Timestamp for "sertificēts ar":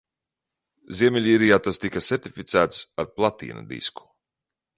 2.07-3.13